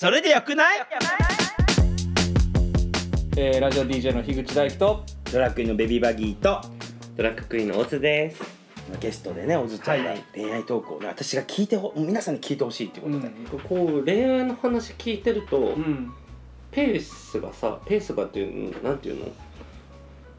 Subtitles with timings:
[0.00, 0.78] それでよくない？
[3.36, 6.62] えーラジオ DJ の樋口大樹とドラッグクイーンのベビーバギーと
[7.18, 8.40] ドラッグクイーンのオズです。
[8.98, 13.30] ゲストでねおずちゃんがはい恋愛トークをね私が聞いてほ皆さんに聞いてほしいっていうことで、
[13.68, 16.10] こう恋愛の話聞いてると、うん。
[16.70, 19.26] ペースがさペースがっていうのなんていうの？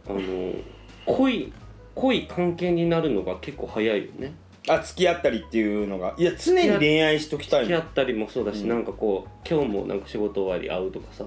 [0.10, 0.56] あの
[1.06, 1.54] 濃い
[1.94, 4.34] 濃い関係になるのが結構早いよね
[4.68, 7.66] あ付き合ったりっていうのがいや常に恋愛しときたいの。
[7.66, 8.70] 付き合ったりもそうだし、うん。
[8.70, 11.26] なんかこう今日もなんか仕事終わり会うとかさ、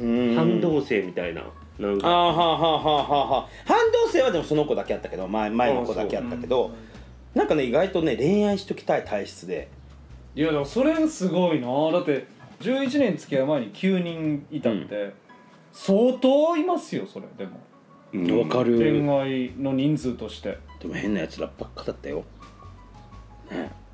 [0.00, 0.34] うん。
[0.34, 1.44] 半同棲みたいな
[1.78, 2.08] なんか。
[2.08, 3.78] あーはあはあはあはあはあ半
[4.12, 6.72] 同棲はでもその子だけあったけど前前の子だけあったけど
[7.34, 9.68] なんかね意外とね恋愛しときたい体質で。
[10.34, 11.68] いやでもそれすごいな。
[11.92, 12.26] だって
[12.60, 15.12] 11年付き合う前に9人いたって、
[15.72, 17.26] 相当いますよそれ。
[17.38, 17.60] でも。
[18.12, 18.38] うん。
[18.40, 18.76] わかる。
[18.78, 20.58] 恋愛の人数として。
[20.80, 22.24] でも変なやつらばっかだったよ、ね、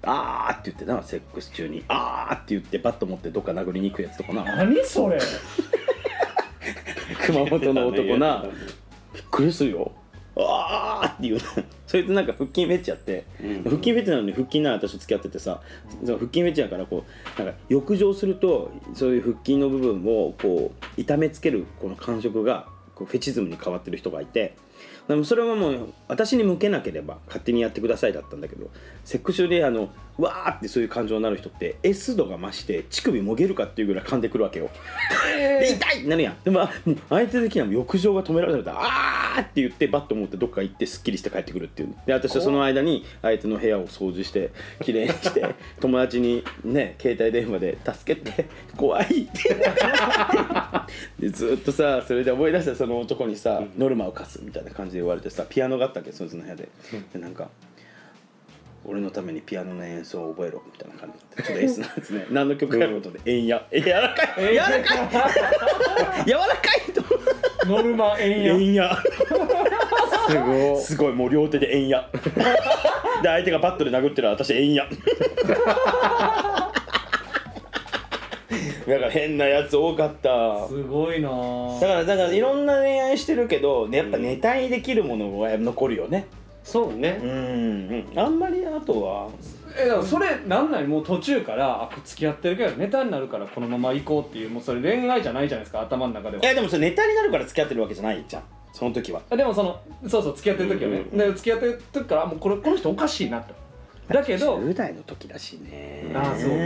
[0.02, 1.84] あーって言ってなセックス中に。
[1.88, 4.44] あーって言ってバット持ってどっか殴りに行くやつとかな。
[4.44, 5.18] 何それ。
[7.26, 8.44] 熊本の男な。
[9.14, 9.92] びっくりするよ。
[10.36, 11.34] あーって言う。
[11.34, 11.40] の
[11.86, 13.62] そいつなんか腹筋めっちゃやって、うん。
[13.64, 15.60] 腹筋めっちゃなのに腹筋なら私と付き合っててさ
[16.04, 17.04] その腹筋めっちゃやからこ
[17.36, 24.54] うなんか浴場するとそういう腹筋の部分をこう痛めつけるこの感触がこうフェチズムに変わってる人がいて
[25.10, 28.70] でもそれはもう私に向けなければ勝手にやってくださいだったんだけど
[29.04, 34.70] セックス中であのわーってそういう感情になる人って S 度が増して乳首もげるかっていうぐらい噛んでくるわけよ。
[35.38, 36.36] で痛いなるやん。
[36.44, 36.68] でも
[37.08, 38.72] 相手的には浴場が止められた。
[38.72, 44.50] らあーって言ってバット持ってどっか行ってすっきりして帰ってくるっていうで私はその間に相手の部屋を掃除して
[44.82, 49.56] きれいにして友達にね携帯電話で「助けて怖い」って
[51.18, 56.12] でずっとさそれで思い出したその男にさノルマを課すみたいな感じで言われてさピアノがあったわけ？
[56.12, 56.68] そいつの部屋で。
[57.12, 57.48] でなんか
[58.82, 61.36] 俺のためにピアノの演奏を覚えろみたいな感じ。
[61.36, 62.26] でちょっと S なんですね。
[62.30, 63.46] 何の曲やることで「えん。
[63.46, 64.26] や」え柔らかい。
[64.52, 64.82] 柔らかい。
[66.24, 66.54] 柔らか
[66.88, 67.04] いと
[67.66, 68.54] ノルマ円や。
[68.54, 68.96] えんや。
[70.28, 70.76] すごい。
[70.80, 71.12] すごい。
[71.12, 72.08] もう両手でえんや。
[73.22, 74.72] で相手がバットで殴ってる私えん
[78.86, 80.66] やだから変なやつ多かった。
[80.68, 81.28] すごいな。
[81.80, 86.26] だからだからいろんな恋愛してるけどねやっぱネタにできるものが残るよね。
[86.64, 87.18] そうね。
[87.22, 87.30] うん、
[88.10, 89.28] うん、あんまりあとは。
[89.78, 90.84] えだからそれなんない？
[90.84, 96.42] もう途中からあ付き合ってるけどネタになるからこのまま行こうっていうもうそれ恋愛じゃないじゃないですか頭の中では。
[96.42, 98.42] いやでもそれネタになるから付き合ってるわけじゃないじゃん。
[98.72, 103.54] その時はあでもそのそうそう付き合ってる時はね、うんで付き合ってる時からもうこれこの人おかしいなと
[104.12, 106.10] だけど10代の時だしね。
[106.14, 106.56] あそうかそうか。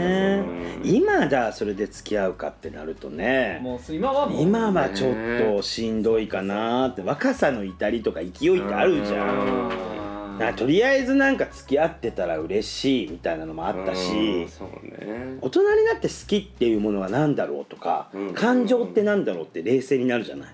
[0.83, 9.95] 今じゃあそれで付き合うかってなるとねもう今はもう今はちょっとしんどいかなって若さの至りとか勢いってあるじゃん。
[10.39, 15.37] なとりあえずなんか付き合ってたら嬉しいみたいなのもあったうんしそうね。
[15.39, 20.49] 大人になって好きっていうものは何だろうとかうん感情って何だろうって冷静になるじゃない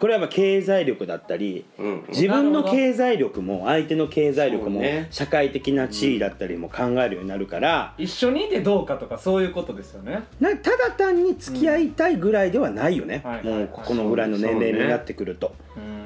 [0.00, 10.24] これはやっぱ経済力だったりうん自分の経済力も相手の経済力も社会的な地位だったりも考えるようになるから一緒にいてどうかとかそういうことですよね。
[10.40, 16.00] なただ単に付き合いたいぐらいではないよね、はいもうこのぐらいの年齢になってくると、うん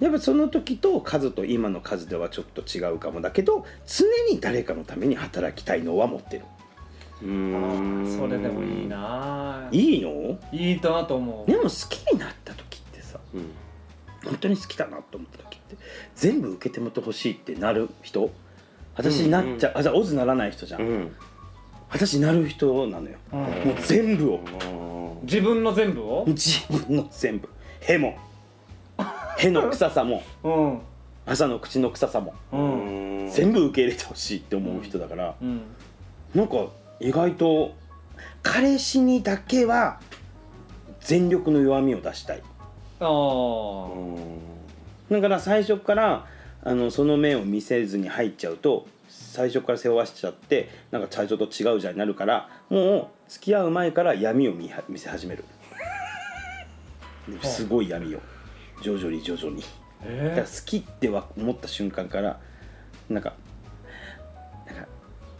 [0.00, 6.44] やっぱその時と数と今の数ではちょっと違うかもだけど常に誰かのために働きたいのは持ってる。
[7.22, 9.68] うあんーそれでもいいな。
[9.70, 10.38] いいの？
[10.50, 11.50] いいなと思う。
[11.50, 12.71] でも好きになった時ってさ
[13.34, 13.50] うん
[14.24, 15.76] 本当に好きだなと思った時って
[16.14, 18.30] 全部受けてもてほしいってなる人
[18.94, 21.16] 私になっちゃう、あじゃあオズならない人じゃん、うん。
[21.90, 23.40] 私なる人なのよ、うん。
[23.40, 23.48] もう
[23.84, 24.40] 全部を。
[25.24, 26.24] 自分の全部を？
[26.26, 27.48] 自分の全部。
[27.80, 28.18] へも。
[29.38, 30.22] への臭さも。
[30.44, 30.80] うん。
[31.26, 32.34] 朝の口の臭さも。
[32.52, 33.30] うん。
[33.32, 35.62] 全部受け入れてほしいって思う人だから、うん。
[36.34, 36.66] なんか
[37.00, 37.74] 意外と
[38.42, 40.00] 彼氏にだけは
[41.00, 42.42] 全力の弱みを出したい
[43.06, 43.88] あ
[45.10, 46.26] あだから最初から
[46.64, 55.44] あのその面を見せずに入っちゃうと最初から背負わしちゃってなんか最初と違うじゃんになるからもう付き合う前から闇を見は見せ始める。
[57.42, 58.20] すごい闇を
[58.82, 59.62] 徐々に徐々に。
[59.62, 62.40] だからえ好きっては思った瞬間から
[63.08, 63.34] なんか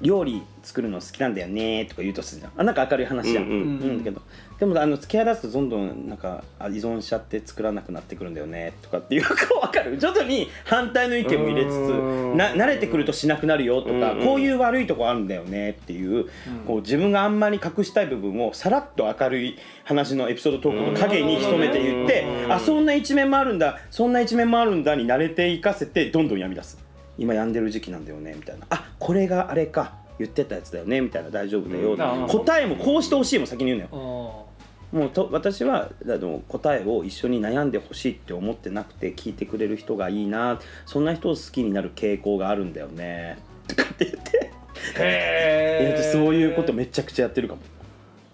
[0.02, 2.52] 料理作るの好きなんだよねとか言うとするじゃん。
[2.56, 3.58] あなんか明るい話じゃん、うんうん。
[3.58, 3.62] う
[3.93, 4.20] んだけど。
[4.58, 9.99] でもあの付き合いだすとどんどんなんかあ依存しちゃって作らなくなってくるんだよねとかっていうか分かる。
[9.99, 12.37] 徐々に反対の意見も入れつつうん。
[12.37, 16.26] な慣れてくるとしなくなるよとか、うんこういう悪いとこあるんだよねっていう,、
[16.66, 22.52] こう自分があんまり隠したい部分をさらっと明るい話のエピソードトークの影に潜めて言って、うん。
[22.52, 26.78] あそんな一面もあるんだそんな一面もあるんだに慣れていかせてどんどん病み出す
[27.19, 28.67] 今病んでる時期なんだよねみたいな。
[28.70, 30.00] あこれがあれか。
[30.19, 31.31] 言ってたやつだよねみたいな。
[31.31, 32.26] 大丈夫だよ、うん。
[32.29, 34.47] 答えもこうしてほしいも先に言うのよ。
[34.93, 40.61] あもうと私はあの答えを一緒に悩んでほしいって思ってなくて聞いてくれる人がいいな。
[40.85, 43.38] そんな人を好きになる傾向があるんだよね。
[43.67, 44.53] とかって言って。
[44.97, 47.62] あへええそういうことめちゃくちゃやってるかも。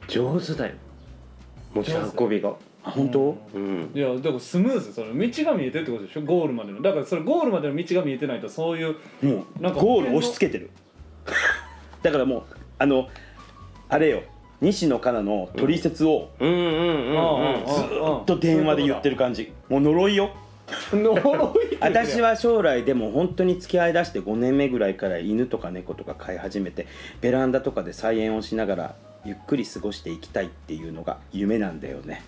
[0.08, 0.74] 上手だよ。
[1.74, 2.50] 持ち運びが。
[2.50, 3.90] あ本当、うん。
[3.94, 6.22] いやだからスムーズその道が見えてるってことでしょ？
[6.22, 6.80] ゴールまでの。
[6.80, 10.70] だからそれゴールまでの道が見えてないとそういうもうなんかゴール押し付けてる。
[12.02, 12.42] だからもう
[12.78, 13.08] あの
[13.88, 14.22] あれよ。
[14.60, 16.48] 西野カナの取説をうん。
[16.48, 19.52] うんうんうんずーっと電話で言ってる感じ。
[19.68, 20.30] もう呪いよ。
[21.80, 26.86] 私は将来でも本当に付き合いだして5年目ぐらいから犬とか猫とか飼い始めて
[27.22, 28.94] ベランダとかで菜園をしながら
[29.24, 32.22] ゆっくり過ごしていきたいっていうのが夢なんだよね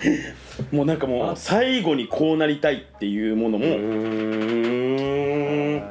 [0.72, 5.82] もうなんかもう最後にこうなりたいっていうものも、うーん。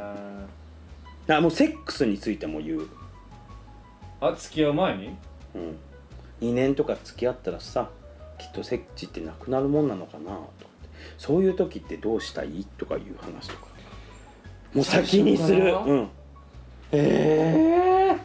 [1.27, 2.87] あもうセックスについても言う、
[4.19, 5.09] あ付き合う前に？
[5.55, 5.77] うん、
[6.49, 7.89] 2年とか付き合ったらさ
[8.37, 10.43] きっとセッチってなくなるもんなのかなとかって。
[11.17, 13.67] そういう時ってどうしたいとかいう話とか。
[14.73, 16.09] もう先にする、うん、
[16.91, 18.15] え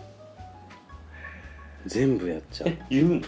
[1.87, 2.71] 全部やっちゃう。
[2.71, 3.21] え言うの？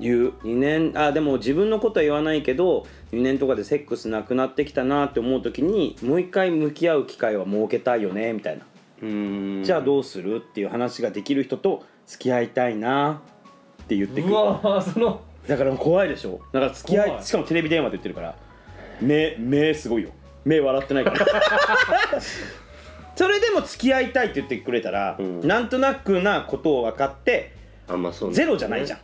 [0.00, 8.64] 言う2年あでも自分のことは言わないけど2年とかでセックスなくなってきたなって思う時にもう一回向き合う機会は設けたいよねみたいな、
[9.02, 9.64] うーん。
[9.64, 13.22] じゃあどうするっていう話ができる人と付き合いたいな
[13.82, 15.20] って言ってくうるわその。
[15.46, 16.40] だから怖いでしょ。
[16.52, 17.24] だから付き合い。
[17.24, 18.36] しかもテレビ電話で言ってるから。
[19.00, 20.10] 目目すごいよ。
[20.44, 21.26] 目笑ってないから。
[23.16, 25.46] それでも付き合いたいって言ってくれたら、うん。
[25.46, 27.52] なんとなくなことを分かって
[27.88, 28.36] あまあそうね。
[28.36, 28.98] ゼロじゃないじゃん、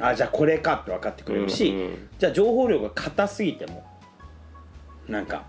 [0.00, 3.86] あじゃあこれかって分かってくれるし、うんうんじゃあ情報量が硬すぎても
[5.08, 5.44] なんか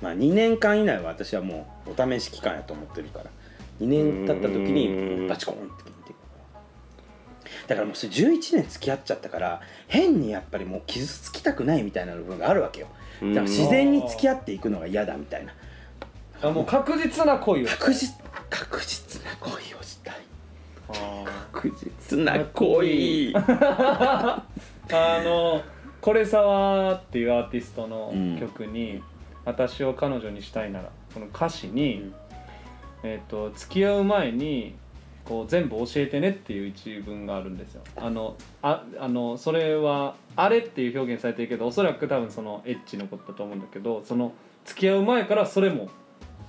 [0.00, 3.26] まあ2年間以内は私はもうお試し期間やと思ってるから
[3.80, 4.74] 2年経った時うん。
[5.24, 6.14] にバチコーンって聞いて
[7.68, 12.88] だからもうそれ11年付き合っちゃったから変にやっぱりもう傷つきたくないみたいな部分があるわけよ。
[13.20, 15.52] だから自然に付き合っていくのが嫌だみたいな。
[16.42, 18.14] あもう確実な恋を確実
[18.50, 20.14] 確実な恋をしたい。
[20.14, 20.18] あ
[21.52, 23.34] 確実な恋。
[23.36, 24.42] あ
[24.92, 25.62] の
[26.00, 29.02] これさわっていうアーティストの曲に、
[29.44, 32.14] 私を彼女にしたいなら」この歌詞に、うん。
[33.06, 34.74] えー、と付き合う前に
[35.26, 37.82] こう全部教えてねっていう一文があるんですよ。
[37.96, 44.32] あのああのそれは「あれ」っていう表現されてるけどおそらく多分そのエッチのことだと思うんだけどその
[44.64, 45.90] 付き合う前からそれも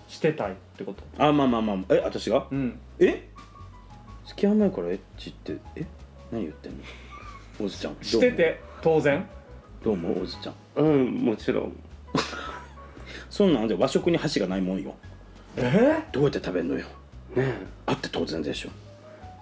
[0.07, 1.03] してたいってこと。
[1.17, 1.77] あまあまあまあ。
[1.89, 2.47] え私が？
[2.49, 3.27] うん、え？
[4.25, 5.85] 付き合う前からエッチってえ？
[6.31, 6.77] 何言ってんの？
[7.63, 7.93] おじちゃん。
[7.93, 9.25] ど うしてて当然？
[9.83, 10.55] どうもおじちゃん。
[10.83, 11.75] うんもちろん。
[13.29, 14.95] そんなんで和食に箸がないもんよ。
[15.57, 16.03] え？
[16.11, 16.85] どうやって食べんのよ。
[17.35, 17.53] ね
[17.85, 18.69] あって当然でしょ。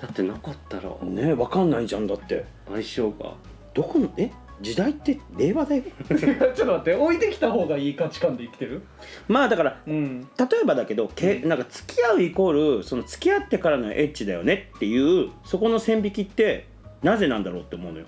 [0.01, 0.89] だってなかったら。
[1.03, 2.45] ねえわかんないじゃんだって。
[2.67, 3.33] 相性が。
[3.73, 4.31] どこのえ？
[4.61, 5.83] 時代って令和だよ。
[6.07, 8.81] ちょっと待って置いてきた方がいい価値観で生きてる？
[9.27, 10.21] まあだからうん。
[10.21, 10.27] 例
[10.61, 16.67] えばだけどけなんか付き合うイコールその付き合ってからのエッチだよねっていうそこの線引きって
[17.01, 18.05] なぜなんだろうって思うのよ。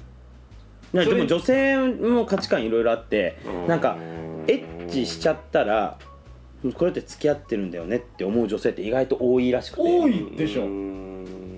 [0.93, 3.37] でも女性も価値観いろいろあって
[3.67, 3.97] なんか
[4.47, 5.97] エッチしちゃったら
[6.73, 9.81] これって付き合ってるんだよねって思う女性って意外と多いらしくて。
[9.81, 10.63] 多いでしょ。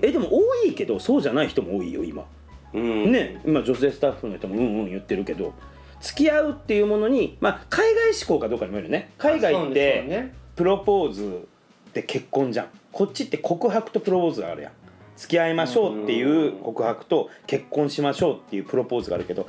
[0.01, 2.25] えでも多いけどそうじゃない人も多いよ今
[2.77, 3.11] うん。
[3.11, 5.53] ね今女性スタッフの人もうんうん言ってるけど
[6.01, 9.11] 付き合うっていうものにまあ海外志向かどうかにもよるね。
[9.17, 11.47] 海外ってプロポーズ
[11.89, 12.67] って結婚じゃん。
[12.91, 14.71] こっちって告白とプロポーズがあるやん。
[15.15, 19.47] 付き合いましょうっていう告白と結婚しましょうっていうプロポーズがあるけど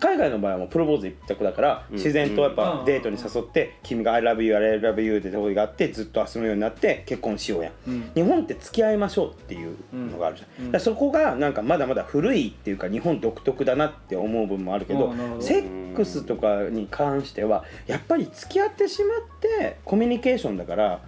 [0.00, 1.96] 海外の場合はもうプロポーズ一択だからうん。
[1.96, 2.56] 自然とやっうん。
[2.56, 7.72] ぱデートに誘って「君が I love you I love you」ってとこがあってずっと遊ぶようになって結婚しようやん。
[7.88, 8.10] うん。
[8.14, 10.80] 日本って付き合いましょうっていうのがあるじゃん、うん。
[10.80, 15.12] そこがなんかまだまだ古いっていうか日本独特だなって思う部分もあるけど。
[15.40, 21.00] セックスとかに関してはやっぱり付き合ってしまってコミュニケーションだから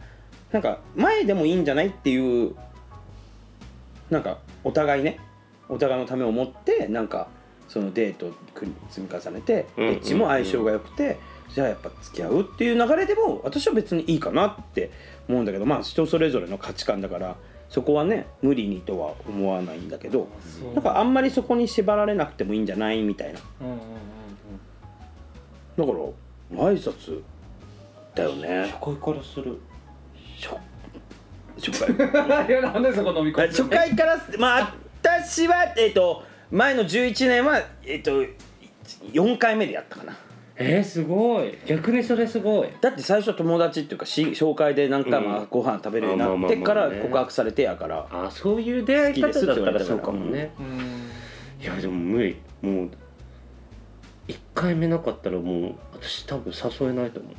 [0.53, 2.55] なんか前でもいいんじゃないっていう
[4.11, 5.19] なんかお互いね
[5.71, 7.29] お互いのためを思ってなんか
[7.69, 8.33] そのデートを
[8.91, 11.19] 積み重ねてうんエッチも相性が良くて、
[11.53, 14.91] じゃあやっぱ付き合うっていう流れでも私は別にいいかなって
[15.29, 17.37] 思うんだけどまあ人それぞれの価値観だから
[17.69, 20.29] そこはね無理にとは思わないんだけど
[20.75, 23.41] なんかあんまりそこに縛られなくてもいいんじゃないみたいな。
[23.61, 23.79] うんうんうん
[25.77, 25.99] だから
[26.71, 27.21] 挨拶
[28.15, 28.71] だよね。
[28.81, 29.59] 初回からする。
[30.41, 30.55] 初
[31.73, 31.89] 初回。
[31.89, 33.65] うんいやなんでそこ飲み込んでんの？
[33.65, 36.23] 初回からまあ私はえっ、と
[36.55, 38.23] 前の11年はえっ、と
[39.13, 40.17] 4回目でやったかな。
[40.57, 41.59] えー、すごい。
[41.67, 42.69] 逆にそれすごい。
[42.81, 45.47] だって最初友達っていうかし紹介で何回もうん。
[45.51, 50.55] ご飯食べるようになってから告白されてやからあそういう出会い方だったらそうかもね。
[50.61, 51.11] うん。
[51.61, 52.37] いやでも無理。
[52.63, 52.91] もう
[54.29, 57.35] 1回目なかったらもう私多分誘えないと思う。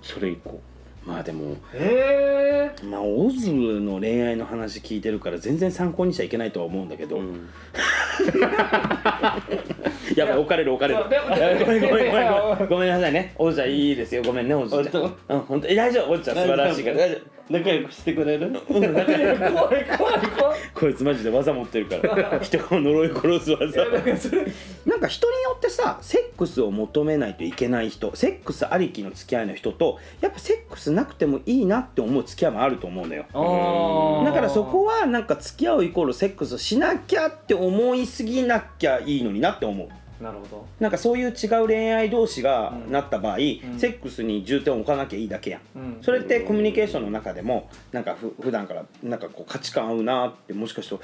[0.00, 0.58] それ以降
[1.04, 7.48] まあでもえまあオズの恋愛の話聞いてるから全然参考にしちゃいけないとは思うんだけど、うん。
[10.16, 11.02] やばい置かれる置かれる。
[11.04, 12.88] ごめんごめんごめんごめんごめん。
[12.88, 13.34] なさいね。
[13.38, 14.22] オズちゃんいいですよ。
[14.22, 15.02] ごめんねオズちゃん。
[15.02, 16.12] 本うん本当え大丈夫？
[16.12, 16.96] オズちゃん素晴らしいから。
[16.96, 17.16] 大丈
[17.50, 18.52] 仲良くしてくれる？
[18.66, 22.38] 怖い怖い怖いこいつマジで技持ってるから。
[22.40, 23.84] 人を呪い殺す技。
[24.86, 33.24] なんか人によってさセックスを求めないといけない人セックスありきの付き合いの人とやっぱセックスなくてもいいなって思う付き合いもあると思うのよ。
[34.24, 39.88] だからそこはなんか付き合うイコールセックスしなきゃって思いすぎなきゃいいのになって思う。
[40.22, 40.66] なるほど。
[40.78, 43.38] なんかそういう違う恋愛同士がうんなった場合、ん。
[43.38, 45.60] セックスに重点を置かなきゃいいだけやん。
[45.78, 45.98] うん。
[46.00, 50.96] それってコミュニケーションの中でもなんかふ普段からなんかこう価値観合うなってもしかして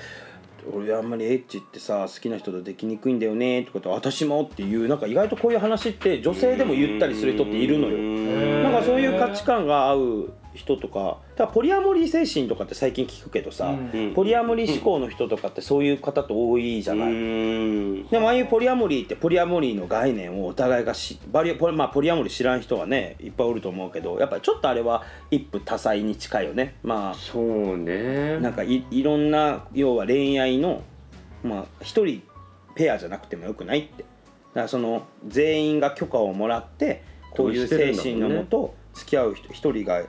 [0.72, 7.96] 俺あんまりエッチってさ好きな人とできにくいんだよねとかって私もっていうなんか意外とこういう話って女性でも言ったりする人っているのよ。
[7.96, 14.12] ーなんかそういう価値観が合う人とかだからポリアモリー精神とかって最近聞くけどさ、うん。
[14.14, 18.08] ポリアモリー思考の人とかってそういう方と多いじゃない、うん。
[18.08, 26.76] でもああいうポリアモリーってポリアモリーの概念をお互いがしバリポリ,、まあ、ポリアモリー知らん人はねいっぱいおると思うけどやっぱりちょっとあれは一夫多妻に近いよね。
[26.82, 28.36] まそうね。
[28.38, 30.82] あなんかいいろんな要は恋愛の
[31.44, 32.22] まあ一人
[32.74, 34.02] ペアじゃなくてもよくないって。
[34.02, 34.06] だ
[34.54, 40.02] からその全員が許可をもらってこういう精神のもと付き合う人一人が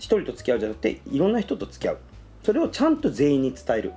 [0.00, 1.98] 一人と付き合うじゃなくていろんな人と付き合う。
[2.42, 3.92] それをちゃんと全員に伝える。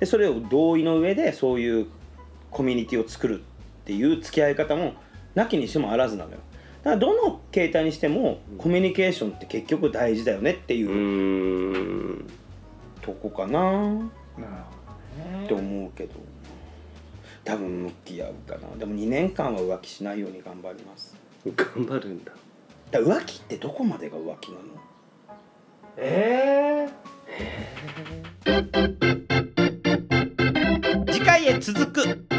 [0.00, 1.86] でそれを同意の上でそういう
[2.50, 3.42] コミュニティを作るっ
[3.84, 4.94] ていう付き合い方も
[5.34, 6.38] なきにしもあらずなのよ。
[6.82, 10.94] だからどの形態にしてもコミュニケーションって結局大事だよねっていうう
[12.16, 12.26] ん。
[13.02, 14.10] とこかな。
[15.44, 16.14] って思うけど。
[17.44, 18.76] 多分向き合うかな。
[18.78, 21.14] でも2年間は浮気しないように頑張ります。
[21.44, 22.32] 頑張るんだ。
[22.90, 24.60] だから浮気ってどこまでが浮気なの？
[26.02, 28.64] えー、
[31.06, 32.29] え、次回へ続く。